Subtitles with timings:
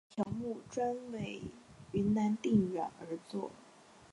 [0.15, 1.43] 本条目专为
[1.91, 3.51] 云南定远而作。